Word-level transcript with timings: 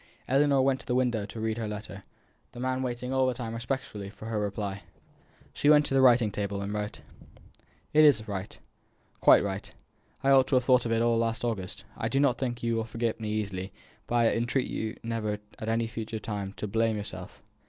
Ellinor 0.27 0.63
went 0.63 0.79
to 0.79 0.87
the 0.87 0.95
window 0.95 1.27
to 1.27 1.39
read 1.39 1.59
her 1.59 1.67
letter; 1.67 2.01
the 2.53 2.59
man 2.59 2.81
waiting 2.81 3.13
all 3.13 3.27
the 3.27 3.35
time 3.35 3.53
respectfully 3.53 4.09
for 4.09 4.25
her 4.25 4.39
reply. 4.39 4.81
She 5.53 5.69
went 5.69 5.85
to 5.85 5.93
the 5.93 6.01
writing 6.01 6.31
table, 6.31 6.59
and 6.59 6.73
wrote: 6.73 7.01
"It 7.93 8.03
is 8.03 8.21
all 8.21 8.25
right 8.25 8.57
quite 9.19 9.43
right. 9.43 9.71
I 10.23 10.31
ought 10.31 10.47
to 10.47 10.55
have 10.55 10.63
thought 10.63 10.87
of 10.87 10.91
it 10.91 11.03
all 11.03 11.19
last 11.19 11.45
August. 11.45 11.85
I 11.95 12.07
do 12.07 12.19
not 12.19 12.39
think 12.39 12.63
you 12.63 12.75
will 12.77 12.83
forget 12.83 13.19
me 13.19 13.29
easily, 13.29 13.73
but 14.07 14.15
I 14.15 14.31
entreat 14.31 14.67
you 14.71 14.97
never 15.03 15.37
at 15.59 15.69
any 15.69 15.85
future 15.85 16.17
time 16.17 16.53
to 16.53 16.67
blame 16.67 16.97
yourself. 16.97 17.43